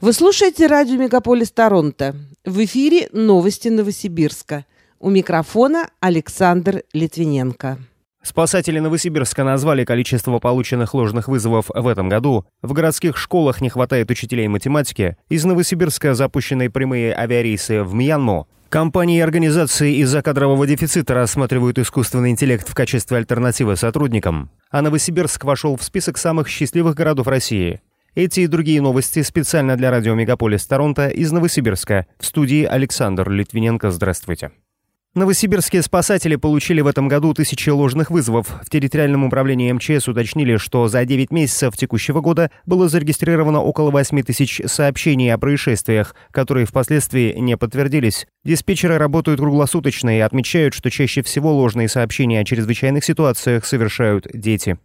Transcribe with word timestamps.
Вы 0.00 0.12
слушаете 0.12 0.68
радио 0.68 0.96
«Мегаполис 0.96 1.50
Торонто». 1.50 2.14
В 2.44 2.64
эфире 2.64 3.08
новости 3.12 3.66
Новосибирска. 3.66 4.64
У 5.00 5.10
микрофона 5.10 5.90
Александр 5.98 6.84
Литвиненко. 6.92 7.78
Спасатели 8.22 8.78
Новосибирска 8.78 9.42
назвали 9.42 9.84
количество 9.84 10.38
полученных 10.38 10.94
ложных 10.94 11.26
вызовов 11.26 11.70
в 11.74 11.84
этом 11.88 12.08
году. 12.08 12.46
В 12.62 12.74
городских 12.74 13.16
школах 13.16 13.60
не 13.60 13.70
хватает 13.70 14.08
учителей 14.08 14.46
математики. 14.46 15.16
Из 15.28 15.44
Новосибирска 15.44 16.14
запущены 16.14 16.70
прямые 16.70 17.12
авиарейсы 17.12 17.82
в 17.82 17.92
Мьянму. 17.92 18.46
Компании 18.68 19.18
и 19.18 19.22
организации 19.22 19.96
из-за 19.96 20.22
кадрового 20.22 20.64
дефицита 20.64 21.14
рассматривают 21.14 21.76
искусственный 21.80 22.30
интеллект 22.30 22.68
в 22.68 22.74
качестве 22.74 23.16
альтернативы 23.16 23.74
сотрудникам. 23.74 24.50
А 24.70 24.80
Новосибирск 24.80 25.42
вошел 25.42 25.76
в 25.76 25.82
список 25.82 26.18
самых 26.18 26.46
счастливых 26.46 26.94
городов 26.94 27.26
России. 27.26 27.80
Эти 28.18 28.40
и 28.40 28.46
другие 28.48 28.82
новости 28.82 29.22
специально 29.22 29.76
для 29.76 29.92
радио 29.92 30.12
«Мегаполис 30.16 30.66
Торонто» 30.66 31.06
из 31.06 31.30
Новосибирска. 31.30 32.06
В 32.18 32.26
студии 32.26 32.64
Александр 32.64 33.30
Литвиненко. 33.30 33.92
Здравствуйте. 33.92 34.50
Новосибирские 35.14 35.82
спасатели 35.82 36.34
получили 36.34 36.80
в 36.80 36.88
этом 36.88 37.06
году 37.06 37.32
тысячи 37.32 37.70
ложных 37.70 38.10
вызовов. 38.10 38.48
В 38.48 38.70
территориальном 38.70 39.22
управлении 39.22 39.70
МЧС 39.70 40.08
уточнили, 40.08 40.56
что 40.56 40.88
за 40.88 41.04
9 41.04 41.30
месяцев 41.30 41.76
текущего 41.76 42.20
года 42.20 42.50
было 42.66 42.88
зарегистрировано 42.88 43.60
около 43.60 43.92
8 43.92 44.20
тысяч 44.24 44.62
сообщений 44.66 45.32
о 45.32 45.38
происшествиях, 45.38 46.16
которые 46.32 46.66
впоследствии 46.66 47.36
не 47.38 47.56
подтвердились. 47.56 48.26
Диспетчеры 48.42 48.98
работают 48.98 49.38
круглосуточно 49.38 50.18
и 50.18 50.22
отмечают, 50.22 50.74
что 50.74 50.90
чаще 50.90 51.22
всего 51.22 51.54
ложные 51.54 51.86
сообщения 51.86 52.40
о 52.40 52.44
чрезвычайных 52.44 53.04
ситуациях 53.04 53.64
совершают 53.64 54.26
дети. 54.34 54.76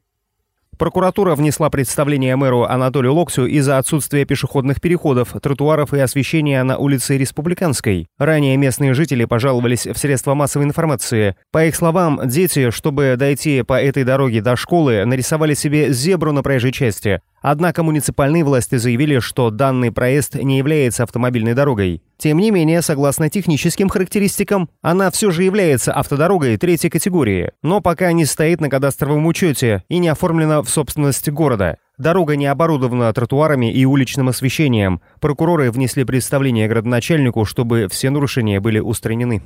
Прокуратура 0.83 1.33
внесла 1.35 1.69
представление 1.69 2.35
мэру 2.35 2.63
Анатолию 2.63 3.13
Локтю 3.13 3.45
из-за 3.45 3.77
отсутствия 3.77 4.25
пешеходных 4.25 4.81
переходов, 4.81 5.33
тротуаров 5.41 5.93
и 5.93 5.99
освещения 5.99 6.61
на 6.61 6.77
улице 6.77 7.17
Республиканской. 7.17 8.07
Ранее 8.17 8.57
местные 8.57 8.93
жители 8.93 9.23
пожаловались 9.23 9.87
в 9.87 9.97
средства 9.97 10.33
массовой 10.33 10.65
информации. 10.65 11.37
По 11.53 11.63
их 11.65 11.77
словам, 11.77 12.19
дети, 12.25 12.69
чтобы 12.69 13.15
дойти 13.17 13.61
по 13.61 13.81
этой 13.81 14.03
дороге 14.03 14.41
до 14.41 14.57
школы, 14.57 15.05
нарисовали 15.05 15.53
себе 15.53 15.93
зебру 15.93 16.33
на 16.33 16.43
проезжей 16.43 16.73
части. 16.73 17.21
Однако 17.41 17.83
муниципальные 17.83 18.45
власти 18.45 18.75
заявили, 18.77 19.19
что 19.19 19.51
данный 19.51 19.91
проезд 19.91 20.35
не 20.35 20.57
является 20.57 21.03
автомобильной 21.03 21.53
дорогой. 21.53 22.01
Тем 22.17 22.37
не 22.37 22.51
менее, 22.51 22.81
согласно 22.81 23.29
техническим 23.29 23.89
характеристикам, 23.89 24.69
она 24.81 25.11
все 25.11 25.29
же 25.29 25.43
является 25.43 25.91
автодорогой 25.91 26.55
третьей 26.55 26.89
категории, 26.89 27.51
но 27.61 27.81
пока 27.81 28.13
не 28.13 28.23
стоит 28.23 28.61
на 28.61 28.69
кадастровом 28.69 29.25
учете 29.25 29.83
и 29.89 29.97
не 29.97 30.07
оформлена 30.07 30.61
в 30.61 30.69
собственность 30.73 31.29
города. 31.29 31.77
Дорога 31.97 32.35
не 32.35 32.47
оборудована 32.47 33.13
тротуарами 33.13 33.71
и 33.71 33.85
уличным 33.85 34.29
освещением. 34.29 35.01
Прокуроры 35.21 35.71
внесли 35.71 36.03
представление 36.03 36.67
градоначальнику, 36.67 37.45
чтобы 37.45 37.87
все 37.89 38.09
нарушения 38.09 38.59
были 38.59 38.79
устранены. 38.79 39.41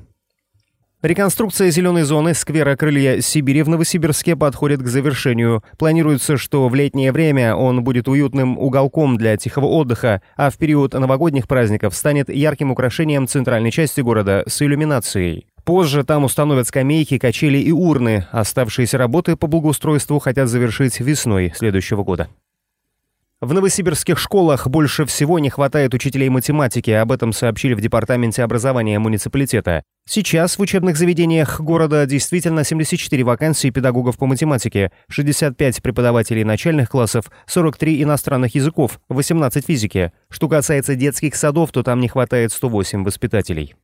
Реконструкция 1.04 1.70
зеленой 1.70 2.02
зоны 2.02 2.34
сквера 2.34 2.76
Крылья 2.76 3.22
Сибири 3.22 3.62
в 3.62 3.70
Новосибирске 3.70 4.36
подходит 4.36 4.82
к 4.82 4.88
завершению. 4.88 5.64
Планируется, 5.78 6.38
что 6.38 6.68
в 6.68 6.74
летнее 6.74 7.12
время 7.12 7.56
он 7.56 7.84
будет 7.84 8.08
уютным 8.08 8.58
уголком 8.58 9.16
для 9.16 9.38
тихого 9.38 9.68
отдыха, 9.68 10.24
а 10.36 10.50
в 10.50 10.58
период 10.58 10.94
новогодних 10.94 11.48
праздников 11.48 11.96
станет 11.96 12.30
ярким 12.30 12.72
украшением 12.72 13.28
центральной 13.28 13.70
части 13.70 14.02
города 14.02 14.44
с 14.48 14.60
иллюминацией. 14.60 15.46
Позже 15.68 16.06
там 16.06 16.24
установят 16.24 16.66
скамейки, 16.66 17.18
качели 17.18 17.58
и 17.58 17.74
урны. 17.74 18.26
Оставшиеся 18.32 18.98
работы 18.98 19.36
по 19.36 19.48
благоустройству 19.48 20.18
хотят 20.18 20.48
завершить 20.48 21.02
весной 21.02 21.52
следующего 21.54 22.06
года. 22.06 22.30
В 23.42 23.54
новосибирских 23.54 24.18
школах 24.18 24.70
больше 24.70 25.04
всего 25.06 25.40
не 25.40 25.50
хватает 25.50 25.94
учителей 25.94 26.30
математики, 26.30 26.92
об 26.92 27.12
этом 27.12 27.34
сообщили 27.34 27.74
в 27.74 27.82
Департаменте 27.82 28.44
образования 28.44 28.98
муниципалитета. 28.98 29.84
Сейчас 30.08 30.58
в 30.58 30.62
учебных 30.62 30.96
заведениях 30.96 31.60
города 31.60 32.06
действительно 32.06 32.64
74 32.64 33.22
вакансии 33.26 33.70
педагогов 33.70 34.18
по 34.18 34.26
математике, 34.26 34.94
65 35.10 35.84
преподавателей 35.84 36.46
начальных 36.46 36.90
классов, 36.90 37.30
43 37.46 38.04
иностранных 38.04 38.56
языков, 38.56 39.02
18 39.10 39.66
физики. 39.66 40.14
Что 40.30 40.48
касается 40.48 40.96
детских 40.96 41.36
садов, 41.36 41.74
то 41.74 41.84
там 41.84 42.00
не 42.00 42.08
хватает 42.08 42.54
108 42.54 43.04
воспитателей. 43.04 43.76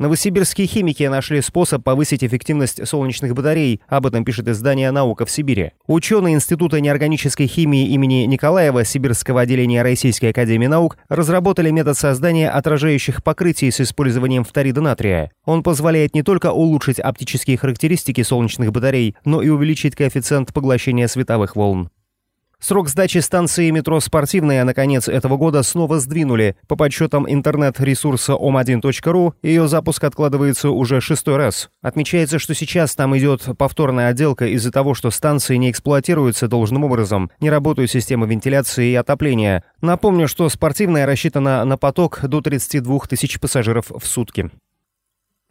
Новосибирские 0.00 0.66
химики 0.66 1.02
нашли 1.02 1.42
способ 1.42 1.84
повысить 1.84 2.24
эффективность 2.24 2.88
солнечных 2.88 3.34
батарей, 3.34 3.82
об 3.86 4.06
этом 4.06 4.24
пишет 4.24 4.48
издание 4.48 4.90
«Наука 4.92 5.26
в 5.26 5.30
Сибири». 5.30 5.72
Ученые 5.86 6.36
Института 6.36 6.80
неорганической 6.80 7.46
химии 7.46 7.88
имени 7.88 8.24
Николаева 8.24 8.82
Сибирского 8.86 9.42
отделения 9.42 9.82
Российской 9.82 10.30
академии 10.30 10.68
наук 10.68 10.96
разработали 11.10 11.70
метод 11.70 11.98
создания 11.98 12.48
отражающих 12.48 13.22
покрытий 13.22 13.70
с 13.70 13.82
использованием 13.82 14.44
фторида 14.44 14.80
натрия. 14.80 15.32
Он 15.44 15.62
позволяет 15.62 16.14
не 16.14 16.22
только 16.22 16.50
улучшить 16.50 16.98
оптические 16.98 17.58
характеристики 17.58 18.22
солнечных 18.22 18.72
батарей, 18.72 19.16
но 19.26 19.42
и 19.42 19.50
увеличить 19.50 19.96
коэффициент 19.96 20.54
поглощения 20.54 21.08
световых 21.08 21.56
волн. 21.56 21.90
Срок 22.62 22.90
сдачи 22.90 23.18
станции 23.18 23.70
метро 23.70 24.00
«Спортивная» 24.00 24.64
на 24.64 24.74
конец 24.74 25.08
этого 25.08 25.38
года 25.38 25.62
снова 25.62 25.98
сдвинули. 25.98 26.56
По 26.68 26.76
подсчетам 26.76 27.24
интернет-ресурса 27.26 28.34
om1.ru, 28.34 29.32
ее 29.42 29.66
запуск 29.66 30.04
откладывается 30.04 30.68
уже 30.68 31.00
шестой 31.00 31.38
раз. 31.38 31.70
Отмечается, 31.80 32.38
что 32.38 32.54
сейчас 32.54 32.94
там 32.94 33.16
идет 33.16 33.48
повторная 33.56 34.08
отделка 34.08 34.46
из-за 34.46 34.70
того, 34.70 34.92
что 34.92 35.10
станции 35.10 35.56
не 35.56 35.70
эксплуатируются 35.70 36.48
должным 36.48 36.84
образом, 36.84 37.30
не 37.40 37.48
работают 37.48 37.90
системы 37.90 38.26
вентиляции 38.26 38.90
и 38.90 38.94
отопления. 38.94 39.64
Напомню, 39.80 40.28
что 40.28 40.46
«Спортивная» 40.50 41.06
рассчитана 41.06 41.64
на 41.64 41.78
поток 41.78 42.20
до 42.22 42.42
32 42.42 42.98
тысяч 43.08 43.40
пассажиров 43.40 43.86
в 43.90 44.06
сутки. 44.06 44.50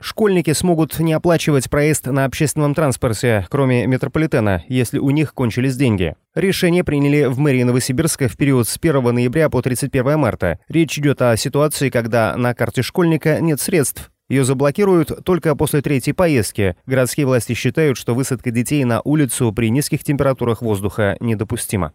Школьники 0.02 0.54
смогут 0.54 0.98
не 1.00 1.12
оплачивать 1.12 1.70
проезд 1.70 2.06
на 2.08 2.24
общественном 2.24 2.74
транспорте, 2.74 3.46
кроме 3.50 3.86
метрополитена, 3.86 4.64
если 4.70 4.98
у 4.98 5.10
них 5.10 5.34
кончились 5.34 5.76
деньги. 5.76 6.16
Решение 6.36 6.86
приняли 6.86 7.26
в 7.26 7.38
мэрии 7.38 7.64
Новосибирска 7.64 8.30
в 8.30 8.38
период 8.38 8.68
с 8.68 8.78
1 8.78 9.04
ноября 9.14 9.50
по 9.50 9.62
31 9.62 10.18
марта. 10.18 10.60
Речь 10.70 10.98
идет 10.98 11.22
о 11.22 11.36
ситуации, 11.36 11.90
когда 11.90 12.38
на 12.38 12.54
карте 12.54 12.82
школьника 12.82 13.42
нет 13.42 13.60
средств. 13.60 14.10
Ее 14.30 14.46
заблокируют 14.46 15.26
только 15.26 15.56
после 15.56 15.82
третьей 15.82 16.14
поездки. 16.14 16.78
Городские 16.86 17.26
власти 17.26 17.54
считают, 17.54 17.98
что 17.98 18.16
высадка 18.16 18.52
детей 18.52 18.86
на 18.86 19.02
улицу 19.02 19.52
при 19.52 19.70
низких 19.70 20.04
температурах 20.04 20.62
воздуха 20.62 21.18
недопустима. 21.20 21.94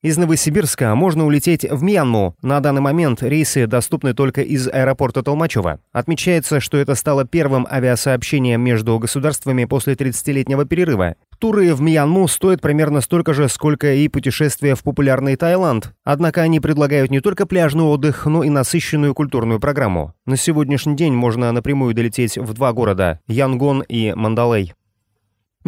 Из 0.00 0.16
Новосибирска 0.16 0.94
можно 0.94 1.26
улететь 1.26 1.68
в 1.68 1.82
Мьянму. 1.82 2.36
На 2.40 2.60
данный 2.60 2.80
момент 2.80 3.20
рейсы 3.20 3.66
доступны 3.66 4.14
только 4.14 4.42
из 4.42 4.68
аэропорта 4.68 5.24
Толмачева. 5.24 5.80
Отмечается, 5.90 6.60
что 6.60 6.76
это 6.76 6.94
стало 6.94 7.24
первым 7.24 7.66
авиасообщением 7.68 8.60
между 8.60 8.96
государствами 9.00 9.64
после 9.64 9.94
30-летнего 9.94 10.66
перерыва. 10.66 11.16
Туры 11.40 11.74
в 11.74 11.80
Мьянму 11.80 12.28
стоят 12.28 12.60
примерно 12.60 13.00
столько 13.00 13.34
же, 13.34 13.48
сколько 13.48 13.92
и 13.92 14.06
путешествия 14.06 14.76
в 14.76 14.84
популярный 14.84 15.34
Таиланд. 15.34 15.92
Однако 16.04 16.42
они 16.42 16.60
предлагают 16.60 17.10
не 17.10 17.18
только 17.18 17.44
пляжный 17.44 17.82
отдых, 17.82 18.24
но 18.24 18.44
и 18.44 18.50
насыщенную 18.50 19.14
культурную 19.14 19.58
программу. 19.58 20.14
На 20.26 20.36
сегодняшний 20.36 20.94
день 20.94 21.12
можно 21.12 21.50
напрямую 21.50 21.92
долететь 21.92 22.38
в 22.38 22.52
два 22.52 22.72
города– 22.72 23.18
Янгон 23.26 23.82
и 23.82 24.12
Мандалей. 24.14 24.74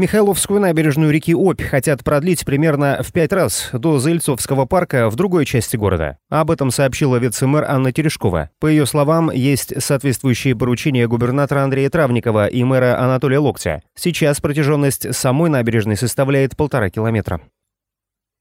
Михайловскую 0.01 0.61
набережную 0.61 1.13
реки 1.13 1.35
Обь 1.35 1.61
хотят 1.61 2.03
продлить 2.03 2.47
примерно 2.47 3.03
в 3.03 3.13
пять 3.13 3.35
раз 3.35 3.69
до 3.75 3.99
Зельцовского 4.01 4.65
парка 4.65 5.11
в 5.11 5.15
другой 5.15 5.45
части 5.45 5.77
города. 5.77 6.17
Об 6.31 6.51
этом 6.51 6.71
сообщила 6.71 7.17
вице-мэр 7.19 7.67
Анна 7.69 7.93
Терешкова. 7.93 8.49
По 8.61 8.67
ее 8.67 8.87
словам, 8.87 9.31
есть 9.31 9.75
соответствующие 9.83 10.57
поручения 10.57 11.07
губернатора 11.07 11.65
Андрея 11.65 11.91
Травникова 11.91 12.47
и 12.47 12.65
мэра 12.65 12.99
Анатолия 12.99 13.41
Локтя. 13.41 13.83
Сейчас 13.95 14.41
протяженность 14.41 15.15
самой 15.15 15.51
набережной 15.51 15.99
составляет 15.99 16.57
полтора 16.57 16.89
километра. 16.89 17.43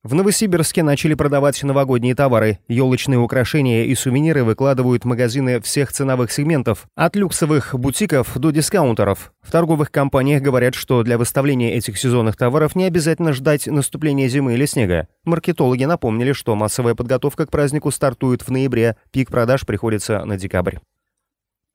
В 0.01 0.13
Новосибирске 0.13 0.81
начали 0.81 1.13
продавать 1.13 1.61
новогодние 1.61 2.15
товары. 2.15 2.59
Елочные 2.69 3.19
украшения 3.19 3.83
и 3.83 3.95
сувениры 3.95 4.45
выкладывают 4.45 5.03
магазины 5.03 5.59
всех 5.59 5.91
ценовых 5.91 6.31
сегментов, 6.31 6.87
от 6.95 7.17
люксовых 7.17 7.77
бутиков 7.77 8.37
до 8.37 8.51
дискаунтеров. 8.51 9.33
В 9.41 9.51
торговых 9.51 9.91
компаниях 9.91 10.41
говорят, 10.41 10.73
что 10.73 11.03
для 11.03 11.17
выставления 11.17 11.75
этих 11.75 11.97
сезонных 11.97 12.37
товаров 12.37 12.77
не 12.77 12.85
обязательно 12.85 13.33
ждать 13.33 13.67
наступления 13.67 14.29
зимы 14.29 14.53
или 14.53 14.65
снега. 14.65 15.09
Маркетологи 15.25 15.83
напомнили, 15.83 16.31
что 16.31 16.55
массовая 16.55 16.95
подготовка 16.95 17.45
к 17.45 17.51
празднику 17.51 17.91
стартует 17.91 18.43
в 18.43 18.49
ноябре, 18.51 18.95
пик 19.11 19.29
продаж 19.29 19.65
приходится 19.65 20.23
на 20.23 20.37
декабрь. 20.37 20.77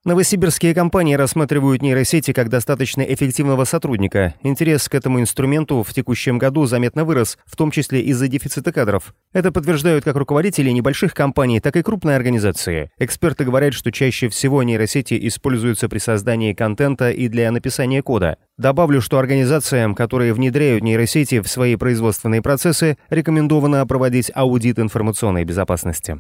Новосибирские 0.07 0.75
компании 0.75 1.15
рассматривают 1.15 1.81
нейросети 1.81 2.35
как 2.35 2.51
достаточно 2.51 3.01
эффективного 3.01 3.65
сотрудника. 3.65 4.35
Интерес 4.43 4.87
к 4.91 4.95
этому 4.95 5.19
инструменту 5.19 5.83
в 5.83 5.95
текущем 5.95 6.37
году 6.37 6.67
заметно 6.67 7.07
вырос, 7.07 7.39
в 7.47 7.57
том 7.57 7.71
числе 7.71 8.03
из-за 8.03 8.29
дефицита 8.29 8.71
кадров. 8.71 9.15
Это 9.33 9.51
подтверждают 9.51 10.05
как 10.05 10.17
руководители 10.17 10.69
небольших 10.69 11.15
компаний, 11.15 11.59
так 11.59 11.77
и 11.77 11.83
крупные 11.83 12.17
организации. 12.17 12.91
Эксперты 12.99 13.47
говорят, 13.47 13.73
что 13.73 13.91
чаще 13.91 14.29
всего 14.29 14.63
нейросети 14.63 15.19
используются 15.27 15.89
при 15.89 15.97
создании 15.97 16.53
контента 16.53 17.11
и 17.11 17.29
для 17.29 17.51
написания 17.51 18.03
кода. 18.03 18.37
Добавлю, 18.59 19.01
что 19.01 19.19
организациям, 19.19 19.95
которые 19.95 20.35
внедряют 20.35 20.85
нейросети 20.85 21.41
в 21.41 21.49
свои 21.49 21.77
производственные 21.77 22.43
процессы, 22.43 22.99
рекомендовано 23.09 23.87
проводить 23.87 24.31
аудит 24.35 24.79
информационной 24.79 25.45
безопасности. 25.45 26.19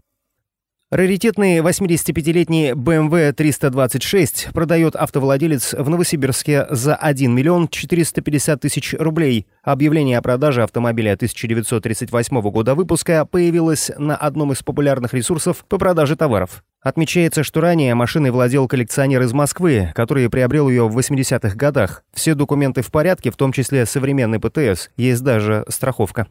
Раритетный 0.95 1.59
85-летний 1.59 2.71
BMW 2.71 3.33
326 3.33 4.51
продает 4.53 4.95
автовладелец 4.95 5.75
в 5.75 5.91
Новосибирске 5.91 6.69
за 6.71 6.95
1 6.95 7.35
миллион 7.35 7.67
450 7.67 8.61
тысяч 8.61 8.95
рублей. 8.97 9.49
Объявление 9.65 10.19
о 10.19 10.23
продаже 10.23 10.63
автомобиля 10.63 11.15
1938 11.15 12.41
года 12.43 12.77
выпуска 12.77 13.25
появилось 13.25 13.91
на 13.99 14.15
одном 14.15 14.53
из 14.53 14.63
популярных 14.63 15.15
ресурсов 15.15 15.65
по 15.69 15.79
продаже 15.79 16.15
товаров. 16.15 16.63
Отмечается, 16.81 17.43
что 17.43 17.61
ранее 17.61 17.97
машиной 17.97 18.31
владел 18.31 18.69
коллекционер 18.69 19.23
из 19.23 19.33
Москвы, 19.33 19.91
который 19.97 20.31
приобрел 20.31 20.69
ее 20.69 20.87
в 20.87 20.97
80-х 20.97 21.57
годах. 21.57 22.05
Все 22.15 22.37
документы 22.37 22.83
в 22.83 22.93
порядке, 22.93 23.33
в 23.33 23.37
том 23.37 23.51
числе 23.51 23.85
современный 23.85 24.39
ПТС, 24.39 24.91
есть 24.97 25.25
даже 25.25 25.65
страховка. 25.69 26.29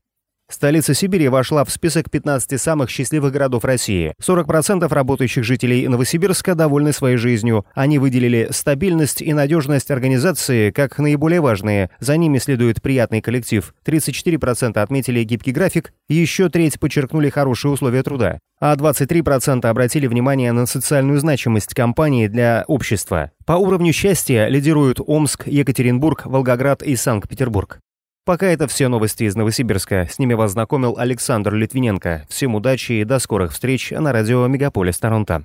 Столица 0.53 0.93
Сибири 0.93 1.29
вошла 1.29 1.65
в 1.65 1.71
список 1.71 2.11
15 2.11 2.61
самых 2.61 2.91
счастливых 2.91 3.33
городов 3.33 3.65
России. 3.65 4.13
40% 4.21 4.87
работающих 4.87 5.43
жителей 5.43 5.87
Новосибирска 5.87 6.53
довольны 6.53 6.93
своей 6.93 7.17
жизнью. 7.17 7.65
Они 7.73 7.97
выделили 7.97 8.49
стабильность 8.51 9.23
и 9.23 9.33
надежность 9.33 9.89
организации 9.89 10.69
как 10.69 10.99
наиболее 10.99 11.41
важные. 11.41 11.89
За 11.99 12.17
ними 12.17 12.37
следует 12.37 12.83
приятный 12.83 13.19
коллектив. 13.19 13.73
34% 13.83 14.77
отметили 14.77 15.23
гибкий 15.23 15.51
график, 15.51 15.91
еще 16.07 16.49
треть 16.49 16.79
подчеркнули 16.79 17.31
хорошие 17.31 17.71
условия 17.71 18.03
труда. 18.03 18.37
А 18.59 18.75
23% 18.75 19.65
обратили 19.65 20.05
внимание 20.05 20.51
на 20.51 20.67
социальную 20.67 21.17
значимость 21.19 21.73
компании 21.73 22.27
для 22.27 22.63
общества. 22.67 23.31
По 23.47 23.53
уровню 23.53 23.91
счастья 23.91 24.45
лидируют 24.49 24.99
Омск, 25.03 25.47
Екатеринбург, 25.47 26.27
Волгоград 26.27 26.83
и 26.83 26.95
Санкт-Петербург. 26.95 27.79
Пока 28.25 28.45
это 28.47 28.69
все 28.69 28.87
новости 28.87 29.25
из 29.25 29.35
Новосибирска. 29.35 30.07
С 30.09 30.17
ними 30.17 30.33
вас 30.33 30.51
знакомил 30.51 30.95
Александр 30.97 31.53
Литвиненко. 31.55 32.25
Всем 32.29 32.55
удачи 32.55 32.93
и 32.93 33.03
до 33.03 33.19
скорых 33.19 33.51
встреч 33.51 33.91
на 33.91 34.13
радио 34.13 34.47
Мегаполис 34.47 34.97
Торонто. 34.97 35.41